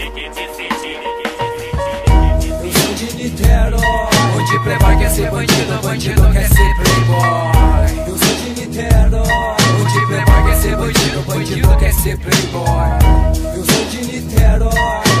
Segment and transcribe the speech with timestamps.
[0.00, 0.06] Eu
[2.72, 3.80] sou de Niterói,
[4.34, 8.08] onde playboy quer ser bandido, bandido quer ser playboy.
[8.08, 12.88] Eu sou de Niterói, onde playboy quer ser bandido, bandido quer ser playboy.
[13.54, 14.70] Eu sou de Niterói,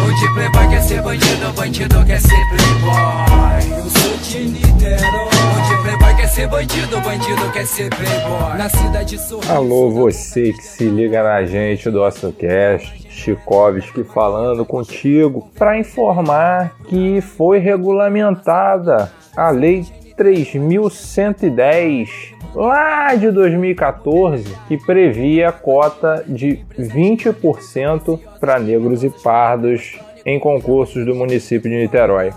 [0.08, 3.60] onde playboy quer ser bandido, bandido quer ser playboy.
[3.76, 5.28] Eu sou de Niterói,
[5.58, 8.56] onde playboy quer ser bandido, bandido quer ser playboy.
[8.56, 9.52] Na cidade sorriso.
[9.52, 17.20] Alô, você que se liga na gente do OssoCast, Chikovski falando contigo para informar que
[17.20, 19.84] foi regulamentada a Lei
[20.16, 31.04] 3110 lá de 2014 que previa cota de 20% para negros e pardos em concursos
[31.04, 32.32] do município de Niterói.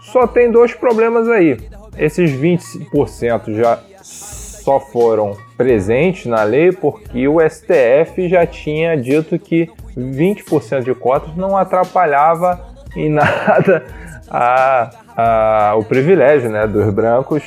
[0.00, 1.58] Só tem dois problemas aí.
[1.96, 9.70] Esses 20% já só foram presentes na lei porque o STF já tinha dito que
[9.98, 12.60] 20% de cotas não atrapalhava
[12.94, 13.84] em nada
[14.30, 17.42] a, a, o privilégio né, dos brancos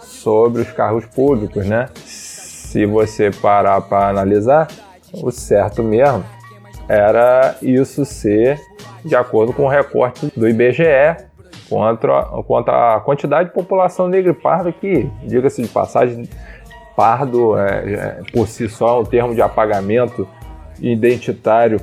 [0.00, 1.66] sobre os carros públicos.
[1.66, 1.88] Né?
[1.96, 4.68] Se você parar para analisar,
[5.12, 6.24] o certo mesmo
[6.88, 8.60] era isso ser
[9.04, 11.16] de acordo com o recorte do IBGE
[11.68, 16.28] contra, contra a quantidade de população negra e parda que, diga-se de passagem,
[16.96, 20.28] pardo é, é, por si só é um termo de apagamento
[20.80, 21.80] identitário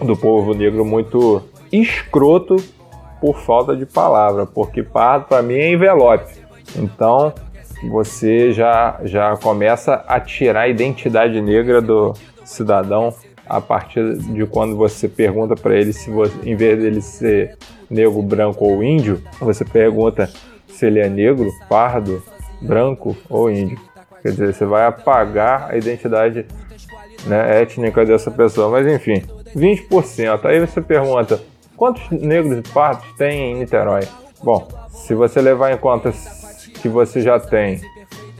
[0.00, 2.56] do povo negro muito escroto
[3.20, 6.32] por falta de palavra, porque pardo para mim é envelope.
[6.76, 7.32] Então
[7.88, 13.14] você já, já começa a tirar a identidade negra do cidadão
[13.46, 17.56] a partir de quando você pergunta para ele se você, em vez dele ser
[17.88, 20.28] negro, branco ou índio, você pergunta
[20.68, 22.22] se ele é negro, pardo,
[22.60, 23.78] branco ou índio.
[24.22, 26.44] Quer dizer, você vai apagar a identidade
[27.26, 28.70] né, étnica dessa pessoa.
[28.70, 29.22] Mas enfim,
[29.56, 30.44] 20%.
[30.44, 31.40] Aí você pergunta,
[31.76, 34.02] quantos negros e pardos tem em Niterói?
[34.42, 36.12] Bom, se você levar em conta
[36.80, 37.80] que você já tem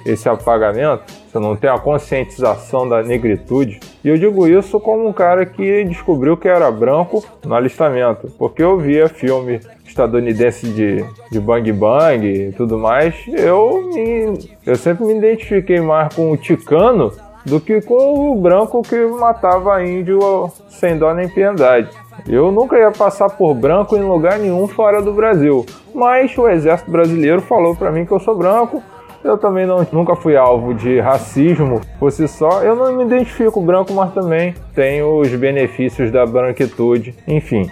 [0.05, 3.81] esse apagamento, você não tem a conscientização da negritude.
[4.03, 8.63] E eu digo isso como um cara que descobriu que era branco no alistamento, porque
[8.63, 13.15] eu via filme estadunidense de, de bang bang e tudo mais.
[13.29, 17.13] Eu, me, eu sempre me identifiquei mais com o ticano
[17.49, 21.91] do que com o branco que matava índio sem dó nem piedade.
[22.29, 25.65] Eu nunca ia passar por branco em lugar nenhum fora do Brasil,
[25.95, 28.83] mas o exército brasileiro falou para mim que eu sou branco
[29.25, 32.63] eu também não, nunca fui alvo de racismo por si só.
[32.63, 37.15] Eu não me identifico branco, mas também tenho os benefícios da branquitude.
[37.27, 37.69] Enfim.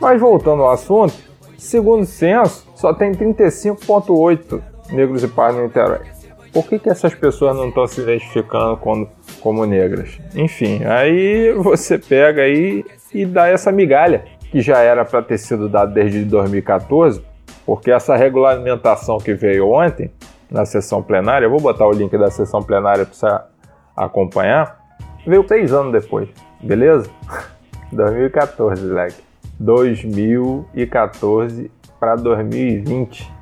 [0.00, 1.14] Mas voltando ao assunto,
[1.56, 4.60] segundo o censo, só tem 35,8
[4.92, 6.11] negros e pardos no Niterói.
[6.52, 9.08] Por que, que essas pessoas não estão se identificando como,
[9.40, 10.18] como negras?
[10.34, 15.68] Enfim, aí você pega aí e dá essa migalha, que já era para ter sido
[15.68, 17.24] dada desde 2014,
[17.64, 20.10] porque essa regulamentação que veio ontem
[20.50, 23.26] na sessão plenária, eu vou botar o link da sessão plenária para você
[23.96, 24.78] acompanhar,
[25.26, 26.28] veio seis anos depois,
[26.60, 27.08] beleza?
[27.90, 29.22] 2014, leque.
[29.58, 33.41] 2014 para 2020.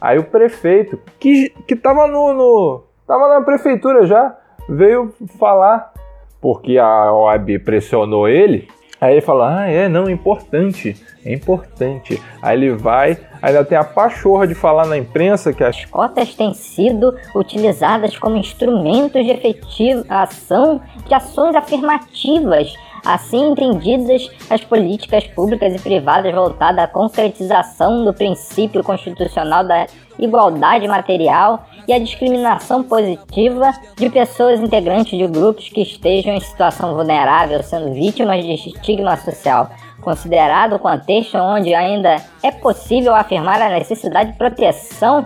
[0.00, 2.84] Aí o prefeito, que, que tava no, no.
[3.06, 4.36] tava na prefeitura já,
[4.68, 5.92] veio falar,
[6.40, 8.68] porque a OAB pressionou ele,
[9.00, 12.20] Aí ele fala, ah, é, não, é importante, é importante.
[12.42, 16.52] Aí ele vai, ainda tem a pachorra de falar na imprensa que as cotas têm
[16.52, 25.78] sido utilizadas como instrumentos de efetivação de ações afirmativas, assim entendidas as políticas públicas e
[25.78, 29.86] privadas voltadas à concretização do princípio constitucional da
[30.18, 36.94] igualdade material e a discriminação positiva de pessoas integrantes de grupos que estejam em situação
[36.94, 39.70] vulnerável, sendo vítimas de estigma social,
[40.00, 45.24] considerado o contexto onde ainda é possível afirmar a necessidade de proteção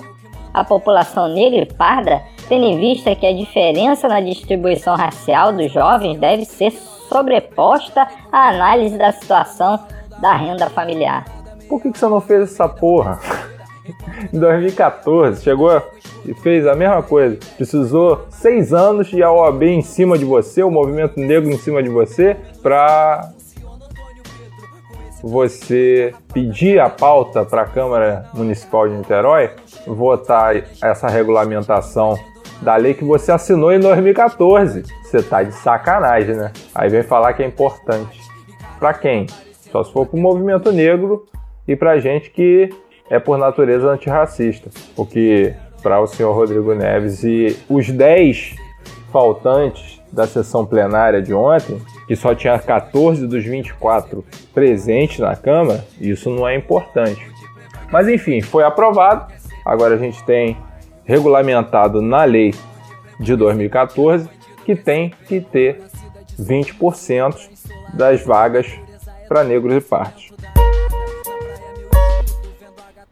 [0.52, 5.72] à população negra e parda, tendo em vista que a diferença na distribuição racial dos
[5.72, 9.78] jovens deve ser sobreposta à análise da situação
[10.20, 11.24] da renda familiar.
[11.68, 13.18] Por que, que você não fez essa porra?
[14.32, 15.82] Em 2014, chegou
[16.24, 17.38] e fez a mesma coisa.
[17.56, 21.82] Precisou seis anos de a OAB em cima de você, o movimento negro em cima
[21.82, 23.30] de você, para
[25.22, 29.50] você pedir a pauta para a Câmara Municipal de Niterói
[29.86, 32.18] votar essa regulamentação
[32.60, 34.82] da lei que você assinou em 2014.
[35.02, 36.52] Você tá de sacanagem, né?
[36.74, 38.20] Aí vem falar que é importante.
[38.78, 39.26] Para quem?
[39.70, 41.24] Só se for para o movimento negro
[41.66, 42.68] e para gente que
[43.12, 48.56] é por natureza antirracista, porque para o senhor Rodrigo Neves e os 10
[49.12, 51.78] faltantes da sessão plenária de ontem,
[52.08, 54.24] que só tinha 14 dos 24
[54.54, 57.20] presentes na Câmara, isso não é importante.
[57.92, 59.30] Mas enfim, foi aprovado.
[59.62, 60.56] Agora a gente tem
[61.04, 62.54] regulamentado na lei
[63.20, 64.26] de 2014
[64.64, 65.82] que tem que ter
[66.40, 67.36] 20%
[67.92, 68.72] das vagas
[69.28, 70.31] para negros e partos.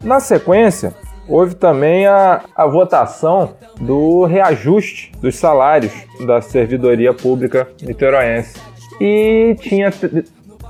[0.03, 0.93] Na sequência,
[1.27, 5.93] houve também a, a votação do reajuste dos salários
[6.25, 8.59] da servidoria pública niteroense.
[8.99, 9.91] E tinha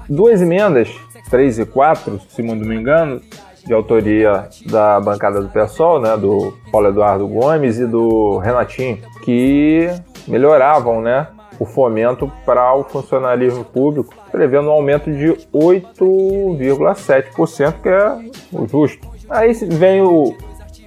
[0.07, 0.89] duas emendas,
[1.29, 3.21] três e quatro, se não me engano,
[3.65, 9.87] de autoria da bancada do PSOL, né, do Paulo Eduardo Gomes e do Renatinho, que
[10.27, 11.27] melhoravam né,
[11.59, 18.17] o fomento para o funcionalismo público, prevendo um aumento de 8,7%, que é
[18.51, 19.10] o justo.
[19.31, 20.35] Aí vem o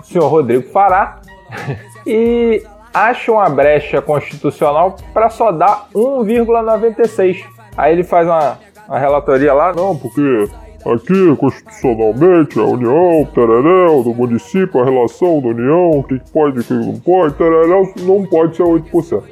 [0.03, 1.23] senhor Rodrigo Fará
[2.07, 2.63] e
[2.93, 7.43] acha uma brecha constitucional para só dar 1,96.
[7.75, 10.47] Aí ele faz uma, uma relatoria lá, não, porque
[10.85, 16.61] aqui constitucionalmente a união, tereréu, do município, a relação da união, o que pode e
[16.61, 19.23] o que não pode, tereréu, não pode ser 8%.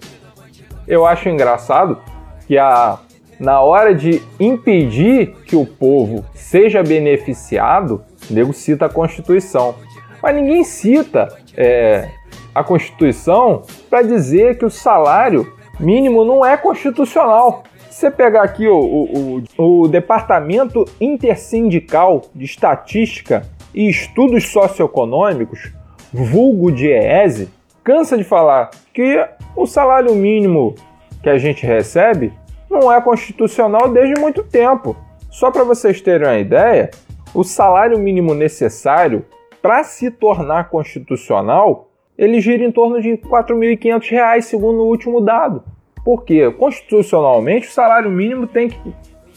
[0.88, 1.98] Eu acho engraçado
[2.46, 2.98] que a,
[3.38, 9.74] na hora de impedir que o povo seja beneficiado, o nego cita a Constituição.
[10.22, 12.08] Mas ninguém cita é,
[12.54, 17.64] a Constituição para dizer que o salário mínimo não é constitucional.
[17.90, 23.42] Se você pegar aqui o, o, o, o Departamento Intersindical de Estatística
[23.74, 25.72] e Estudos Socioeconômicos,
[26.12, 27.48] vulgo DIEESE,
[27.82, 29.24] cansa de falar que
[29.56, 30.74] o salário mínimo
[31.22, 32.32] que a gente recebe
[32.70, 34.96] não é constitucional desde muito tempo.
[35.30, 36.90] Só para vocês terem uma ideia,
[37.34, 39.24] o salário mínimo necessário
[39.60, 41.88] para se tornar constitucional,
[42.18, 45.62] ele gira em torno de R$ 4.500, segundo o último dado.
[46.04, 48.94] Porque, constitucionalmente, o salário mínimo tem que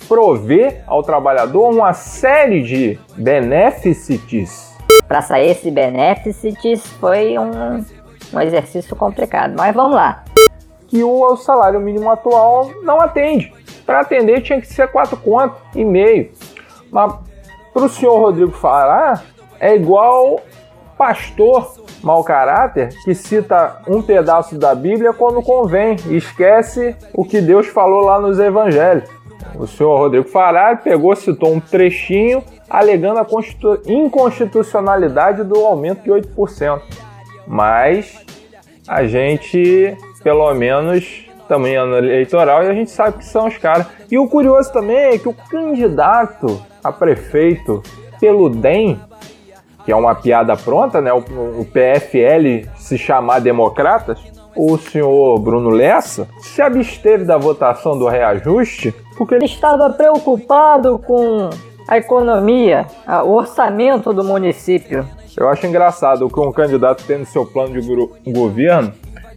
[0.08, 4.76] prover ao trabalhador uma série de benefícios.
[5.08, 7.86] Para sair esse benefícios foi um,
[8.34, 10.26] um exercício complicado, mas vamos lá.
[10.88, 13.54] Que o salário mínimo atual não atende.
[13.86, 16.32] Para atender tinha que ser 4 conto e meio.
[16.92, 17.14] Mas
[17.76, 19.22] para o senhor Rodrigo Fará,
[19.60, 20.40] é igual
[20.98, 27.42] pastor mau caráter que cita um pedaço da Bíblia quando convém e esquece o que
[27.42, 29.10] Deus falou lá nos evangelhos.
[29.56, 33.28] O senhor Rodrigo Fará pegou, citou um trechinho alegando a
[33.86, 36.82] inconstitucionalidade do aumento de 8%.
[37.46, 38.26] Mas
[38.88, 43.86] a gente, pelo menos, também ano eleitoral e a gente sabe que são os caras.
[44.10, 47.82] E o curioso também é que o candidato a prefeito
[48.20, 49.00] pelo DEM
[49.86, 51.14] que é uma piada pronta, né?
[51.14, 54.20] O, o PFL se chamar democratas,
[54.56, 61.52] o senhor Bruno Lessa se absteve da votação do reajuste porque ele estava preocupado com
[61.88, 62.88] a economia,
[63.26, 65.06] o orçamento do município.
[65.38, 68.92] Eu acho engraçado que um candidato tem no seu plano de governo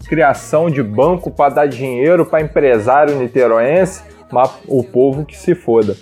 [0.09, 4.03] criação de banco para dar dinheiro para empresário niteroense,
[4.33, 5.95] mas o povo que se foda.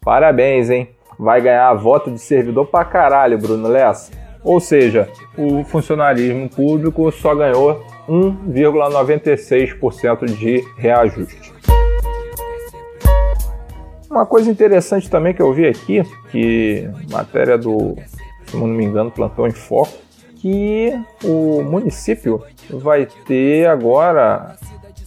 [0.00, 0.88] Parabéns, hein?
[1.20, 4.10] vai ganhar voto de servidor pra caralho, Bruno Lessa.
[4.42, 5.06] Ou seja,
[5.36, 11.52] o funcionalismo público só ganhou 1,96% de reajuste.
[14.10, 17.94] Uma coisa interessante também que eu vi aqui, que matéria do,
[18.46, 19.92] se não me engano, Plantão em Foco,
[20.36, 24.56] que o município vai ter agora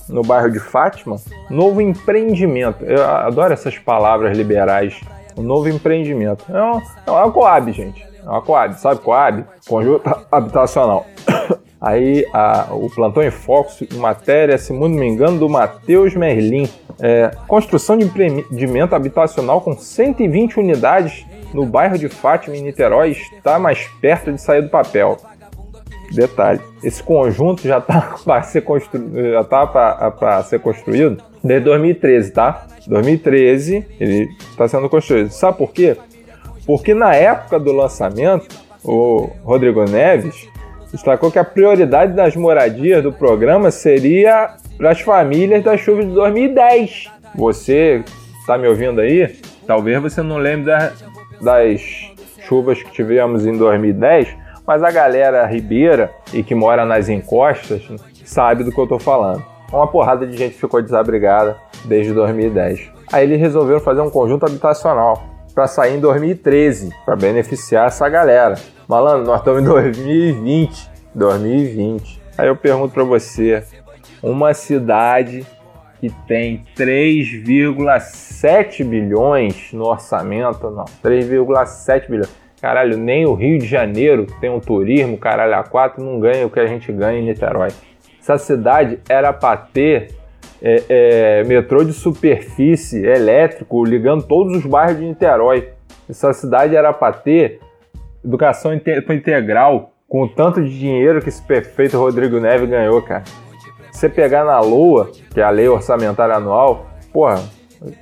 [0.09, 1.17] no bairro de Fátima
[1.49, 2.83] novo empreendimento.
[2.83, 4.99] Eu adoro essas palavras liberais
[5.37, 6.45] um novo empreendimento.
[6.49, 8.05] É, um, é uma Coab, gente.
[8.23, 9.43] É uma Coab, sabe Coab?
[9.67, 11.05] Conjunto habitacional.
[11.81, 16.69] Aí a, o Plantão em Foco, matéria, se não me engano, do Matheus Merlin.
[16.99, 23.59] É, construção de empreendimento habitacional com 120 unidades no bairro de Fátima, em Niterói, está
[23.59, 25.17] mais perto de sair do papel.
[26.13, 29.01] Detalhe, esse conjunto já está para ser, constru...
[29.31, 32.67] já tá para ser construído desde 2013, tá?
[32.87, 35.29] 2013 ele está sendo construído.
[35.31, 35.97] Sabe por quê?
[36.65, 38.47] Porque na época do lançamento,
[38.83, 40.47] o Rodrigo Neves
[40.91, 46.13] destacou que a prioridade das moradias do programa seria para as famílias das chuvas de
[46.13, 47.09] 2010.
[47.35, 48.03] Você
[48.39, 49.35] está me ouvindo aí?
[49.65, 51.03] Talvez você não lembre das,
[51.41, 51.81] das
[52.47, 57.81] chuvas que tivemos em 2010, mas a galera ribeira e que mora nas encostas
[58.25, 59.43] sabe do que eu tô falando.
[59.71, 62.91] Uma porrada de gente ficou desabrigada desde 2010.
[63.11, 68.55] Aí eles resolveram fazer um conjunto habitacional para sair em 2013, para beneficiar essa galera.
[68.87, 70.93] Malandro, nós estamos em 2020.
[71.13, 72.21] 2020.
[72.37, 73.63] Aí eu pergunto para você,
[74.21, 75.45] uma cidade
[75.99, 82.42] que tem 3,7 bilhões no orçamento, não, 3,7 bilhões.
[82.63, 86.49] Caralho, nem o Rio de Janeiro tem um turismo, caralho, a 4 não ganha o
[86.49, 87.67] que a gente ganha em Niterói.
[88.21, 90.15] Essa cidade era para ter
[90.61, 95.71] é, é, metrô de superfície elétrico ligando todos os bairros de Niterói.
[96.09, 97.59] Essa cidade era para ter
[98.23, 103.25] educação integral com o tanto de dinheiro que esse perfeito Rodrigo Neves ganhou, cara.
[103.91, 107.43] Você pegar na LOA, que é a Lei Orçamentária Anual, porra,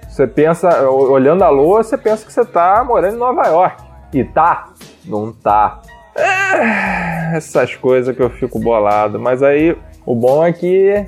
[0.07, 3.90] você pensa, olhando a LOA, você pensa que você tá morando em Nova York.
[4.13, 4.73] E tá?
[5.05, 5.81] Não tá.
[6.15, 9.19] É, essas coisas que eu fico bolado.
[9.19, 11.05] Mas aí, o bom é que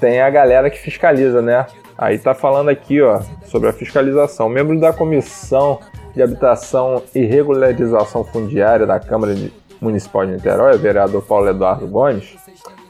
[0.00, 1.66] tem a galera que fiscaliza, né?
[1.96, 4.48] Aí tá falando aqui, ó, sobre a fiscalização.
[4.48, 5.80] Membro da Comissão
[6.14, 9.34] de Habitação e Regularização Fundiária da Câmara
[9.80, 12.36] Municipal de Niterói, o vereador Paulo Eduardo Gomes,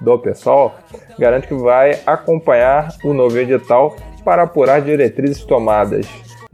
[0.00, 0.74] do PSOL,
[1.18, 6.06] garante que vai acompanhar o novo edital para apurar diretrizes tomadas.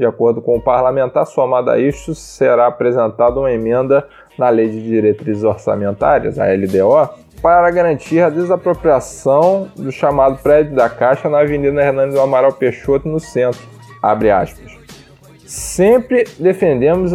[0.02, 4.04] De acordo com o parlamentar, somado a isto, será apresentada uma emenda
[4.36, 7.08] na Lei de Diretrizes Orçamentárias, a LDO,
[7.40, 13.06] para garantir a desapropriação do chamado prédio da Caixa na Avenida Hernandes do Amaral Peixoto,
[13.06, 13.60] no centro.
[14.02, 14.76] Abre aspas.
[15.46, 17.12] Sempre defendemos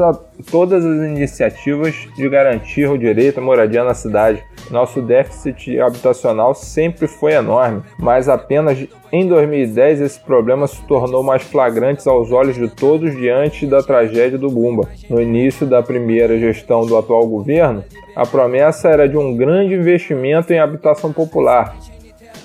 [0.50, 4.42] todas as iniciativas de garantir o direito à moradia na cidade.
[4.70, 11.44] Nosso déficit habitacional sempre foi enorme, mas apenas em 2010 esse problema se tornou mais
[11.44, 14.90] flagrante aos olhos de todos diante da tragédia do Bumba.
[15.10, 17.84] No início da primeira gestão do atual governo,
[18.16, 21.76] a promessa era de um grande investimento em habitação popular.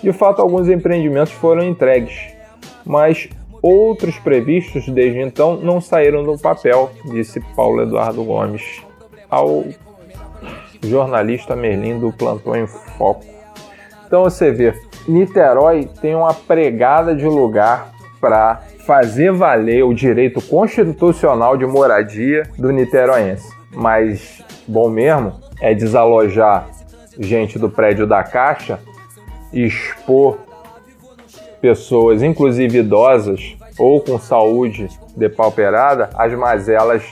[0.02, 2.34] De fato, alguns empreendimentos foram entregues,
[2.84, 3.28] mas
[3.62, 8.82] Outros previstos desde então não saíram do papel, disse Paulo Eduardo Gomes
[9.30, 9.64] ao
[10.82, 13.24] jornalista Merlin do Plantão em Foco.
[14.06, 14.74] Então você vê,
[15.08, 22.70] Niterói tem uma pregada de lugar para fazer valer o direito constitucional de moradia do
[22.70, 23.48] niteroense.
[23.74, 26.68] Mas bom mesmo é desalojar
[27.18, 28.78] gente do prédio da Caixa
[29.52, 30.38] e expor
[31.60, 37.04] pessoas, inclusive idosas ou com saúde depauperada, as mazelas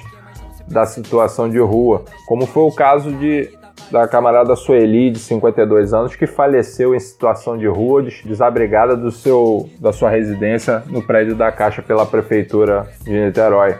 [0.67, 3.51] da situação de rua, como foi o caso de
[3.91, 9.69] da camarada Sueli, de 52 anos, que faleceu em situação de rua, desabrigada do seu,
[9.81, 13.77] da sua residência no prédio da Caixa pela Prefeitura de Niterói.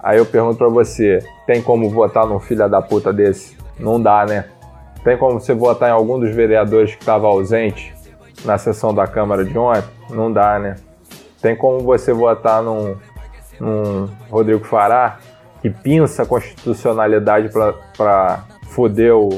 [0.00, 3.56] Aí eu pergunto para você, tem como votar num filho da puta desse?
[3.78, 4.46] Não dá, né?
[5.04, 7.94] Tem como você votar em algum dos vereadores que estava ausente
[8.44, 9.84] na sessão da Câmara de ontem?
[10.10, 10.76] Não dá, né?
[11.42, 12.96] Tem como você votar num,
[13.60, 15.18] num Rodrigo Fará
[15.60, 18.44] que pinça a constitucionalidade para
[18.76, 19.30] foder o,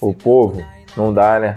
[0.00, 0.64] o povo?
[0.96, 1.54] Não dá, né?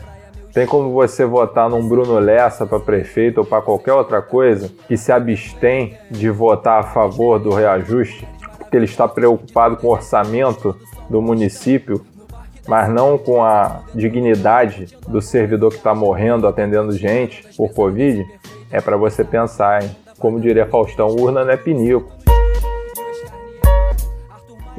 [0.53, 4.98] Tem como você votar num Bruno Lessa para prefeito ou para qualquer outra coisa que
[4.98, 8.27] se abstém de votar a favor do reajuste,
[8.58, 10.75] porque ele está preocupado com o orçamento
[11.10, 12.05] do município
[12.69, 18.24] mas não com a dignidade do servidor que está morrendo atendendo gente por Covid,
[18.69, 19.89] é para você pensar, hein?
[20.19, 22.12] Como diria Faustão, urna não é pinico.